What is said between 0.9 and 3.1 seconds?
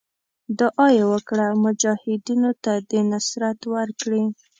یې وکړه مجاهدینو ته دې